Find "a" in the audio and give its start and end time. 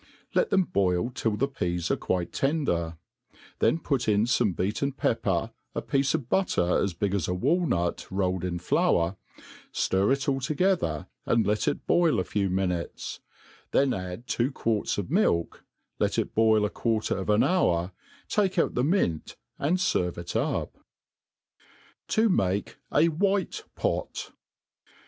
5.75-5.81, 7.27-7.35, 12.19-12.23, 16.65-16.71, 22.91-23.03